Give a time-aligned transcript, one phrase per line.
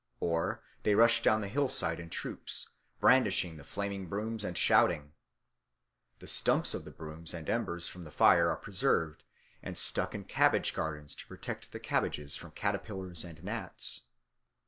[0.19, 5.13] Or they rush down the hillside in troops, brandishing the flaming brooms and shouting.
[6.17, 9.23] The stumps of the brooms and embers from the fire are preserved
[9.61, 14.07] and stuck in cabbage gardens to protect the cabbages from caterpillars and gnats.